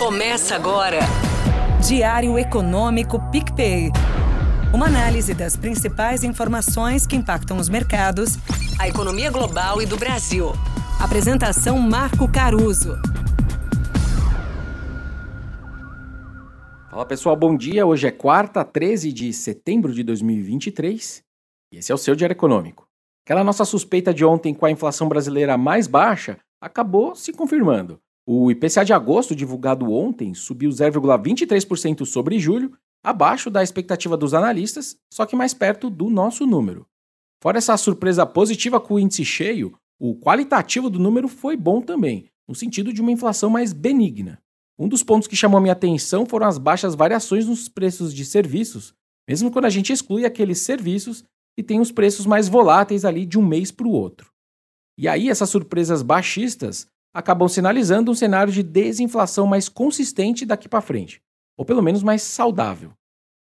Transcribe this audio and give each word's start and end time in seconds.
Começa 0.00 0.56
agora. 0.56 1.00
Diário 1.86 2.38
Econômico 2.38 3.20
PicPay. 3.30 3.90
Uma 4.72 4.86
análise 4.86 5.34
das 5.34 5.58
principais 5.58 6.24
informações 6.24 7.06
que 7.06 7.14
impactam 7.14 7.58
os 7.58 7.68
mercados, 7.68 8.38
A 8.80 8.88
economia 8.88 9.30
global 9.30 9.82
e 9.82 9.84
do 9.84 9.98
Brasil. 9.98 10.52
Apresentação 10.98 11.78
Marco 11.78 12.26
Caruso. 12.32 12.96
Fala 16.90 17.04
pessoal, 17.04 17.36
bom 17.36 17.54
dia. 17.54 17.84
Hoje 17.84 18.06
é 18.06 18.10
quarta, 18.10 18.64
13 18.64 19.12
de 19.12 19.34
setembro 19.34 19.92
de 19.92 20.02
2023 20.02 21.22
e 21.74 21.76
esse 21.76 21.92
é 21.92 21.94
o 21.94 21.98
seu 21.98 22.16
Diário 22.16 22.32
Econômico. 22.32 22.88
Aquela 23.26 23.44
nossa 23.44 23.66
suspeita 23.66 24.14
de 24.14 24.24
ontem 24.24 24.54
com 24.54 24.64
a 24.64 24.70
inflação 24.70 25.10
brasileira 25.10 25.58
mais 25.58 25.86
baixa 25.86 26.38
acabou 26.58 27.14
se 27.14 27.34
confirmando. 27.34 28.00
O 28.32 28.48
IPCA 28.48 28.84
de 28.84 28.92
agosto, 28.92 29.34
divulgado 29.34 29.90
ontem, 29.90 30.34
subiu 30.34 30.70
0,23% 30.70 32.06
sobre 32.06 32.38
julho, 32.38 32.78
abaixo 33.02 33.50
da 33.50 33.60
expectativa 33.60 34.16
dos 34.16 34.34
analistas, 34.34 34.96
só 35.12 35.26
que 35.26 35.34
mais 35.34 35.52
perto 35.52 35.90
do 35.90 36.08
nosso 36.08 36.46
número. 36.46 36.86
Fora 37.42 37.58
essa 37.58 37.76
surpresa 37.76 38.24
positiva 38.24 38.80
com 38.80 38.94
o 38.94 39.00
índice 39.00 39.24
cheio, 39.24 39.76
o 39.98 40.14
qualitativo 40.14 40.88
do 40.88 41.00
número 41.00 41.26
foi 41.26 41.56
bom 41.56 41.82
também, 41.82 42.30
no 42.46 42.54
sentido 42.54 42.92
de 42.92 43.00
uma 43.00 43.10
inflação 43.10 43.50
mais 43.50 43.72
benigna. 43.72 44.40
Um 44.78 44.86
dos 44.86 45.02
pontos 45.02 45.26
que 45.26 45.34
chamou 45.34 45.60
minha 45.60 45.72
atenção 45.72 46.24
foram 46.24 46.46
as 46.46 46.56
baixas 46.56 46.94
variações 46.94 47.46
nos 47.46 47.68
preços 47.68 48.14
de 48.14 48.24
serviços, 48.24 48.94
mesmo 49.28 49.50
quando 49.50 49.64
a 49.64 49.70
gente 49.70 49.92
exclui 49.92 50.24
aqueles 50.24 50.60
serviços 50.60 51.24
que 51.56 51.64
têm 51.64 51.80
os 51.80 51.90
preços 51.90 52.26
mais 52.26 52.46
voláteis 52.46 53.04
ali 53.04 53.26
de 53.26 53.36
um 53.36 53.44
mês 53.44 53.72
para 53.72 53.88
o 53.88 53.92
outro. 53.92 54.30
E 54.96 55.08
aí 55.08 55.28
essas 55.28 55.50
surpresas 55.50 56.00
baixistas 56.00 56.86
acabam 57.12 57.48
sinalizando 57.48 58.10
um 58.10 58.14
cenário 58.14 58.52
de 58.52 58.62
desinflação 58.62 59.46
mais 59.46 59.68
consistente 59.68 60.46
daqui 60.46 60.68
para 60.68 60.80
frente, 60.80 61.20
ou 61.56 61.64
pelo 61.64 61.82
menos 61.82 62.02
mais 62.02 62.22
saudável. 62.22 62.92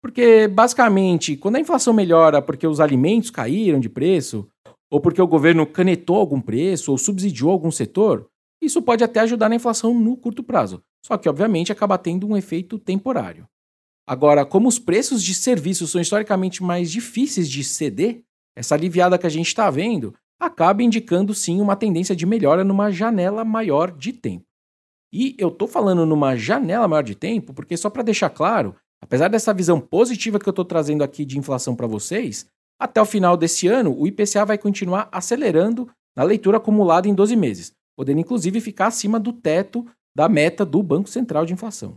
Porque, 0.00 0.46
basicamente, 0.46 1.36
quando 1.36 1.56
a 1.56 1.60
inflação 1.60 1.92
melhora 1.92 2.40
porque 2.40 2.66
os 2.66 2.80
alimentos 2.80 3.30
caíram 3.30 3.80
de 3.80 3.88
preço, 3.88 4.48
ou 4.90 5.00
porque 5.00 5.20
o 5.20 5.26
governo 5.26 5.66
canetou 5.66 6.16
algum 6.16 6.40
preço 6.40 6.92
ou 6.92 6.98
subsidiou 6.98 7.50
algum 7.50 7.70
setor, 7.70 8.28
isso 8.62 8.80
pode 8.80 9.04
até 9.04 9.20
ajudar 9.20 9.48
na 9.48 9.56
inflação 9.56 9.92
no 9.94 10.16
curto 10.16 10.42
prazo, 10.42 10.82
só 11.04 11.16
que, 11.16 11.28
obviamente, 11.28 11.72
acaba 11.72 11.98
tendo 11.98 12.26
um 12.26 12.36
efeito 12.36 12.78
temporário. 12.78 13.46
Agora, 14.06 14.46
como 14.46 14.68
os 14.68 14.78
preços 14.78 15.22
de 15.22 15.34
serviços 15.34 15.90
são 15.90 16.00
historicamente 16.00 16.62
mais 16.62 16.90
difíceis 16.90 17.48
de 17.48 17.62
ceder, 17.62 18.22
essa 18.56 18.74
aliviada 18.74 19.18
que 19.18 19.26
a 19.26 19.30
gente 19.30 19.48
está 19.48 19.70
vendo 19.70 20.14
acaba 20.40 20.82
indicando 20.82 21.34
sim 21.34 21.60
uma 21.60 21.76
tendência 21.76 22.14
de 22.14 22.26
melhora 22.26 22.64
numa 22.64 22.90
janela 22.90 23.44
maior 23.44 23.90
de 23.90 24.12
tempo. 24.12 24.44
E 25.12 25.34
eu 25.38 25.48
estou 25.48 25.66
falando 25.66 26.04
numa 26.04 26.36
janela 26.36 26.86
maior 26.86 27.02
de 27.02 27.14
tempo 27.14 27.52
porque, 27.54 27.76
só 27.76 27.88
para 27.88 28.02
deixar 28.02 28.30
claro, 28.30 28.74
apesar 29.02 29.28
dessa 29.28 29.54
visão 29.54 29.80
positiva 29.80 30.38
que 30.38 30.48
eu 30.48 30.52
estou 30.52 30.64
trazendo 30.64 31.02
aqui 31.02 31.24
de 31.24 31.38
inflação 31.38 31.74
para 31.74 31.86
vocês, 31.86 32.46
até 32.78 33.00
o 33.00 33.06
final 33.06 33.36
desse 33.36 33.66
ano 33.66 33.98
o 33.98 34.06
IPCA 34.06 34.44
vai 34.44 34.58
continuar 34.58 35.08
acelerando 35.10 35.88
na 36.16 36.22
leitura 36.22 36.58
acumulada 36.58 37.08
em 37.08 37.14
12 37.14 37.34
meses, 37.36 37.72
podendo 37.96 38.20
inclusive 38.20 38.60
ficar 38.60 38.88
acima 38.88 39.18
do 39.18 39.32
teto 39.32 39.86
da 40.14 40.28
meta 40.28 40.64
do 40.64 40.82
Banco 40.82 41.08
Central 41.08 41.46
de 41.46 41.52
Inflação. 41.52 41.96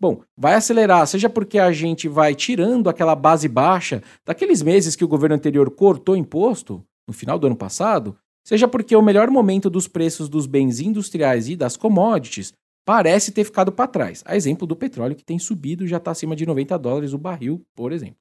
Bom, 0.00 0.22
vai 0.36 0.54
acelerar, 0.54 1.06
seja 1.06 1.30
porque 1.30 1.58
a 1.58 1.72
gente 1.72 2.08
vai 2.08 2.34
tirando 2.34 2.90
aquela 2.90 3.14
base 3.14 3.48
baixa 3.48 4.02
daqueles 4.26 4.60
meses 4.60 4.96
que 4.96 5.04
o 5.04 5.08
governo 5.08 5.36
anterior 5.36 5.70
cortou 5.70 6.16
imposto, 6.16 6.84
no 7.06 7.14
final 7.14 7.38
do 7.38 7.46
ano 7.46 7.56
passado, 7.56 8.16
seja 8.46 8.68
porque 8.68 8.94
o 8.94 9.02
melhor 9.02 9.30
momento 9.30 9.70
dos 9.70 9.88
preços 9.88 10.28
dos 10.28 10.46
bens 10.46 10.80
industriais 10.80 11.48
e 11.48 11.56
das 11.56 11.76
commodities 11.76 12.52
parece 12.84 13.32
ter 13.32 13.44
ficado 13.44 13.72
para 13.72 13.88
trás. 13.88 14.22
A 14.26 14.36
exemplo 14.36 14.66
do 14.66 14.76
petróleo, 14.76 15.16
que 15.16 15.24
tem 15.24 15.38
subido 15.38 15.84
e 15.84 15.88
já 15.88 15.96
está 15.96 16.10
acima 16.10 16.36
de 16.36 16.44
90 16.44 16.78
dólares 16.78 17.12
o 17.12 17.18
barril, 17.18 17.62
por 17.74 17.92
exemplo. 17.92 18.16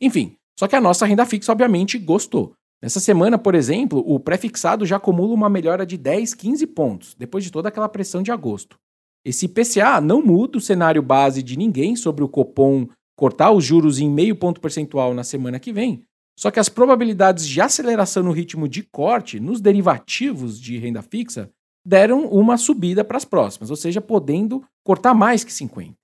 Enfim, 0.00 0.36
só 0.58 0.68
que 0.68 0.76
a 0.76 0.80
nossa 0.80 1.04
renda 1.04 1.26
fixa, 1.26 1.52
obviamente, 1.52 1.98
gostou. 1.98 2.54
Nessa 2.82 3.00
semana, 3.00 3.38
por 3.38 3.54
exemplo, 3.54 4.02
o 4.06 4.20
pré-fixado 4.20 4.84
já 4.84 4.96
acumula 4.96 5.34
uma 5.34 5.48
melhora 5.48 5.84
de 5.84 5.96
10, 5.96 6.34
15 6.34 6.66
pontos, 6.68 7.14
depois 7.14 7.42
de 7.42 7.50
toda 7.50 7.68
aquela 7.68 7.88
pressão 7.88 8.22
de 8.22 8.30
agosto. 8.30 8.78
Esse 9.24 9.46
IPCA 9.46 10.00
não 10.00 10.22
muda 10.22 10.58
o 10.58 10.60
cenário 10.60 11.02
base 11.02 11.42
de 11.42 11.56
ninguém 11.56 11.96
sobre 11.96 12.22
o 12.22 12.28
Copom 12.28 12.86
cortar 13.16 13.50
os 13.50 13.64
juros 13.64 13.98
em 13.98 14.10
meio 14.10 14.36
ponto 14.36 14.60
percentual 14.60 15.14
na 15.14 15.24
semana 15.24 15.58
que 15.58 15.72
vem, 15.72 16.04
só 16.38 16.50
que 16.50 16.60
as 16.60 16.68
probabilidades 16.68 17.46
de 17.46 17.60
aceleração 17.60 18.22
no 18.22 18.30
ritmo 18.30 18.68
de 18.68 18.82
corte 18.82 19.40
nos 19.40 19.60
derivativos 19.60 20.60
de 20.60 20.76
renda 20.78 21.00
fixa 21.02 21.50
deram 21.84 22.26
uma 22.26 22.58
subida 22.58 23.04
para 23.04 23.16
as 23.16 23.24
próximas, 23.24 23.70
ou 23.70 23.76
seja, 23.76 24.00
podendo 24.00 24.62
cortar 24.84 25.14
mais 25.14 25.44
que 25.44 25.52
50. 25.52 25.94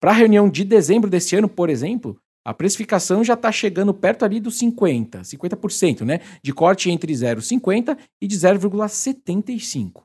Para 0.00 0.12
a 0.12 0.14
reunião 0.14 0.48
de 0.48 0.64
dezembro 0.64 1.10
desse 1.10 1.34
ano, 1.36 1.48
por 1.48 1.68
exemplo, 1.68 2.18
a 2.44 2.54
precificação 2.54 3.22
já 3.22 3.34
está 3.34 3.50
chegando 3.50 3.92
perto 3.92 4.24
ali 4.24 4.40
dos 4.40 4.56
50, 4.58 5.20
50%, 5.22 6.02
né? 6.02 6.20
De 6.42 6.52
corte 6.52 6.90
entre 6.90 7.12
0,50 7.12 7.98
e 8.20 8.26
de 8.26 8.36
0,75. 8.36 10.02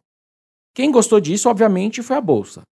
Quem 0.73 0.91
gostou 0.91 1.21
disso, 1.21 1.49
obviamente, 1.49 2.03
foi 2.03 2.17
a 2.17 2.21
bolsa. 2.21 2.63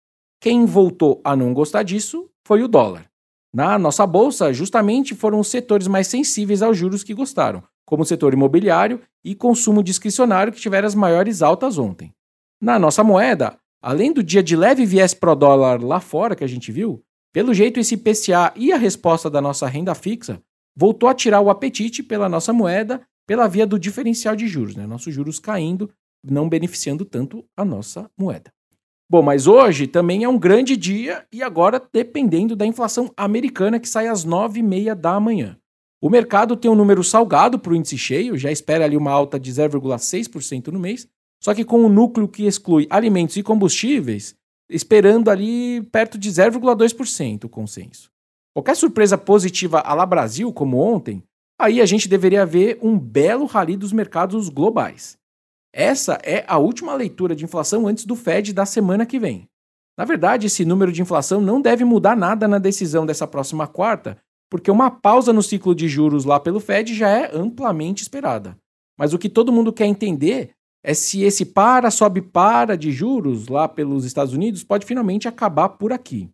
Quem 0.41 0.65
voltou 0.67 1.21
a 1.23 1.37
não 1.37 1.55
gostar 1.55 1.85
disso 1.85 2.29
foi 2.45 2.63
o 2.63 2.69
dólar. 2.69 3.12
Na 3.55 3.79
nossa 3.79 4.07
bolsa, 4.07 4.53
justamente 4.53 5.15
foram 5.15 5.39
os 5.39 5.49
setores 5.49 5.87
mais 5.87 6.07
sensíveis 6.07 6.63
aos 6.63 6.77
juros 6.77 7.05
que 7.05 7.13
gostaram, 7.13 7.63
como 7.85 8.03
o 8.03 8.07
setor 8.07 8.33
imobiliário 8.33 9.01
e 9.23 9.35
consumo 9.35 9.83
discricionário 9.83 10.53
que 10.53 10.61
tiveram 10.61 10.87
as 10.87 10.95
maiores 10.95 11.43
altas 11.43 11.77
ontem. 11.77 12.15
Na 12.61 12.79
nossa 12.79 13.05
moeda, 13.05 13.59
além 13.83 14.13
do 14.13 14.23
dia 14.23 14.43
de 14.43 14.57
leve 14.57 14.87
viés 14.87 15.13
pro 15.13 15.35
dólar 15.35 15.83
lá 15.83 16.01
fora 16.01 16.35
que 16.35 16.45
a 16.45 16.49
gente 16.49 16.73
viu, 16.73 17.03
pelo 17.33 17.53
jeito 17.53 17.79
esse 17.79 17.95
IPCA 17.95 18.53
e 18.57 18.73
a 18.73 18.77
resposta 18.77 19.29
da 19.29 19.41
nossa 19.41 19.67
renda 19.67 19.95
fixa 19.95 20.41
voltou 20.75 21.09
a 21.09 21.15
tirar 21.15 21.41
o 21.41 21.51
apetite 21.51 22.03
pela 22.03 22.29
nossa 22.29 22.53
moeda 22.53 23.03
pela 23.27 23.47
via 23.47 23.67
do 23.67 23.79
diferencial 23.79 24.35
de 24.35 24.47
juros, 24.47 24.77
né? 24.77 24.87
nossos 24.87 25.15
juros 25.15 25.39
caindo, 25.39 25.91
não 26.25 26.49
beneficiando 26.49 27.05
tanto 27.05 27.45
a 27.57 27.65
nossa 27.65 28.11
moeda. 28.17 28.53
Bom, 29.13 29.21
mas 29.21 29.47
hoje 29.47 29.87
também 29.87 30.25
é 30.25 30.29
um 30.31 30.39
grande 30.39 30.75
dia 30.75 31.27
e 31.31 31.43
agora 31.43 31.79
dependendo 31.93 32.57
da 32.57 32.65
inflação 32.65 33.13
americana 33.15 33.79
que 33.79 33.87
sai 33.87 34.09
às 34.09 34.25
9h30 34.25 34.95
da 34.95 35.21
manhã. 35.21 35.59
O 36.01 36.09
mercado 36.09 36.57
tem 36.57 36.71
um 36.71 36.75
número 36.75 37.05
salgado 37.05 37.59
para 37.59 37.75
o 37.75 37.77
índice 37.77 37.99
cheio, 37.99 38.39
já 38.39 38.51
espera 38.51 38.87
ali 38.87 38.97
uma 38.97 39.11
alta 39.11 39.39
de 39.39 39.53
0,6% 39.53 40.69
no 40.69 40.81
mês, 40.81 41.07
só 41.45 41.53
que 41.53 41.63
com 41.63 41.85
o 41.85 41.91
núcleo 41.91 42.27
que 42.27 42.47
exclui 42.47 42.87
alimentos 42.89 43.37
e 43.37 43.43
combustíveis, 43.43 44.35
esperando 44.71 45.29
ali 45.29 45.83
perto 45.93 46.17
de 46.17 46.31
0,2% 46.31 47.45
o 47.45 47.49
consenso. 47.51 48.11
Qualquer 48.55 48.77
surpresa 48.77 49.19
positiva 49.19 49.81
a 49.81 49.93
lá 49.93 50.07
Brasil, 50.07 50.51
como 50.55 50.79
ontem, 50.79 51.23
aí 51.61 51.83
a 51.83 51.85
gente 51.85 52.09
deveria 52.09 52.47
ver 52.47 52.79
um 52.81 52.99
belo 52.99 53.45
rally 53.45 53.77
dos 53.77 53.93
mercados 53.93 54.49
globais. 54.49 55.19
Essa 55.73 56.19
é 56.23 56.45
a 56.47 56.59
última 56.59 56.93
leitura 56.95 57.35
de 57.35 57.45
inflação 57.45 57.87
antes 57.87 58.05
do 58.05 58.15
Fed 58.15 58.53
da 58.53 58.67
semana 58.67 59.07
que 59.07 59.19
vem. 59.19 59.49
Na 59.97 60.05
verdade, 60.05 60.47
esse 60.47 60.67
número 60.67 60.93
de 60.93 61.01
inflação 61.01 61.41
não 61.41 61.63
deve 61.63 61.83
mudar 61.83 62.15
nada 62.15 62.47
na 62.47 62.59
decisão 62.59 63.07
dessa 63.07 63.27
próxima 63.27 63.67
quarta, 63.67 64.19
porque 64.51 64.71
uma 64.71 64.91
pausa 64.91 65.33
no 65.33 65.43
ciclo 65.43 65.75
de 65.75 65.89
juros 65.89 66.27
lá 66.27 66.39
pelo 66.39 66.61
Fed 66.61 66.95
já 66.95 67.09
é 67.09 67.35
amplamente 67.35 68.03
esperada. 68.03 68.57
Mas 68.99 69.15
o 69.15 69.19
que 69.19 69.31
todo 69.31 69.53
mundo 69.53 69.73
quer 69.73 69.87
entender 69.87 70.51
é 70.85 70.93
se 70.93 71.23
esse 71.23 71.47
para, 71.47 71.91
sobe, 71.91 72.21
para 72.21 72.77
de 72.77 72.93
juros 72.93 73.49
lá 73.49 73.67
pelos 73.67 74.05
Estados 74.05 74.35
Unidos 74.35 74.63
pode 74.63 74.85
finalmente 74.85 75.27
acabar 75.27 75.71
por 75.71 75.91
aqui. 75.91 76.29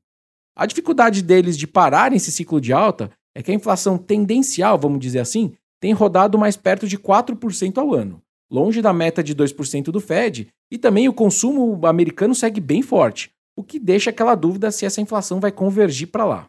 A 0.56 0.66
dificuldade 0.66 1.22
deles 1.22 1.56
de 1.56 1.68
parar 1.68 2.12
esse 2.12 2.32
ciclo 2.32 2.60
de 2.60 2.72
alta 2.72 3.10
é 3.36 3.42
que 3.42 3.52
a 3.52 3.54
inflação 3.54 3.96
tendencial, 3.96 4.76
vamos 4.76 4.98
dizer 4.98 5.20
assim, 5.20 5.54
tem 5.78 5.92
rodado 5.92 6.36
mais 6.36 6.56
perto 6.56 6.88
de 6.88 6.98
4% 6.98 7.78
ao 7.78 7.94
ano 7.94 8.20
longe 8.50 8.80
da 8.80 8.92
meta 8.92 9.22
de 9.22 9.34
2% 9.34 9.84
do 9.84 10.00
Fed, 10.00 10.48
e 10.70 10.78
também 10.78 11.08
o 11.08 11.12
consumo 11.12 11.86
americano 11.86 12.34
segue 12.34 12.60
bem 12.60 12.82
forte, 12.82 13.30
o 13.56 13.62
que 13.62 13.78
deixa 13.78 14.10
aquela 14.10 14.34
dúvida 14.34 14.70
se 14.70 14.86
essa 14.86 15.00
inflação 15.00 15.40
vai 15.40 15.52
convergir 15.52 16.08
para 16.08 16.24
lá. 16.24 16.48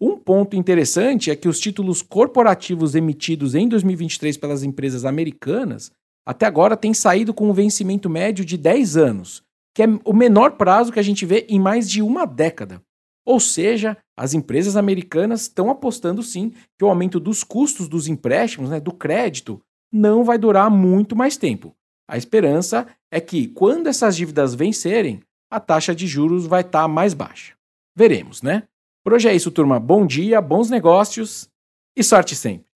Um 0.00 0.16
ponto 0.16 0.56
interessante 0.56 1.30
é 1.30 1.36
que 1.36 1.48
os 1.48 1.60
títulos 1.60 2.00
corporativos 2.00 2.94
emitidos 2.94 3.54
em 3.54 3.68
2023 3.68 4.36
pelas 4.38 4.62
empresas 4.62 5.04
americanas 5.04 5.92
até 6.26 6.46
agora 6.46 6.76
têm 6.76 6.94
saído 6.94 7.34
com 7.34 7.50
um 7.50 7.52
vencimento 7.52 8.08
médio 8.08 8.44
de 8.44 8.56
10 8.56 8.96
anos, 8.96 9.42
que 9.74 9.82
é 9.82 9.86
o 10.04 10.14
menor 10.14 10.52
prazo 10.52 10.92
que 10.92 10.98
a 10.98 11.02
gente 11.02 11.26
vê 11.26 11.46
em 11.48 11.60
mais 11.60 11.90
de 11.90 12.00
uma 12.00 12.24
década. 12.24 12.80
Ou 13.26 13.38
seja, 13.38 13.96
as 14.16 14.32
empresas 14.32 14.76
americanas 14.76 15.42
estão 15.42 15.70
apostando 15.70 16.22
sim 16.22 16.52
que 16.78 16.84
o 16.84 16.88
aumento 16.88 17.20
dos 17.20 17.44
custos 17.44 17.88
dos 17.88 18.08
empréstimos, 18.08 18.70
né, 18.70 18.80
do 18.80 18.92
crédito, 18.92 19.60
não 19.92 20.24
vai 20.24 20.38
durar 20.38 20.70
muito 20.70 21.16
mais 21.16 21.36
tempo. 21.36 21.74
A 22.08 22.16
esperança 22.16 22.86
é 23.10 23.20
que, 23.20 23.48
quando 23.48 23.88
essas 23.88 24.16
dívidas 24.16 24.54
vencerem, 24.54 25.22
a 25.50 25.58
taxa 25.58 25.94
de 25.94 26.06
juros 26.06 26.46
vai 26.46 26.60
estar 26.60 26.82
tá 26.82 26.88
mais 26.88 27.14
baixa. 27.14 27.54
Veremos, 27.96 28.42
né? 28.42 28.64
Por 29.02 29.12
hoje 29.14 29.28
é 29.28 29.34
isso, 29.34 29.50
turma. 29.50 29.80
Bom 29.80 30.06
dia, 30.06 30.40
bons 30.40 30.70
negócios 30.70 31.48
e 31.96 32.04
sorte 32.04 32.36
sempre. 32.36 32.66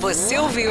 Você 0.00 0.38
ouviu? 0.38 0.70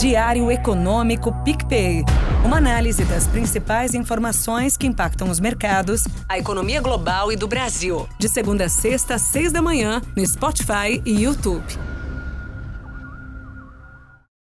Diário 0.00 0.50
Econômico 0.50 1.32
PicPay. 1.44 2.02
Uma 2.44 2.56
análise 2.56 3.04
das 3.04 3.26
principais 3.26 3.94
informações 3.94 4.76
que 4.76 4.86
impactam 4.86 5.30
os 5.30 5.38
mercados, 5.38 6.04
a 6.28 6.38
economia 6.38 6.80
global 6.80 7.30
e 7.30 7.36
do 7.36 7.46
Brasil. 7.46 8.08
De 8.18 8.28
segunda 8.28 8.64
a 8.64 8.68
sexta, 8.68 9.14
às 9.14 9.22
seis 9.22 9.52
da 9.52 9.60
manhã, 9.62 10.00
no 10.16 10.26
Spotify 10.26 11.00
e 11.04 11.22
YouTube. 11.22 11.91